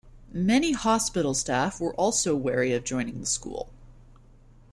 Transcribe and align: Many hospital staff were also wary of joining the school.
Many 0.33 0.71
hospital 0.71 1.35
staff 1.35 1.79
were 1.79 1.93
also 1.93 2.35
wary 2.35 2.73
of 2.73 2.83
joining 2.83 3.19
the 3.19 3.27
school. 3.27 3.69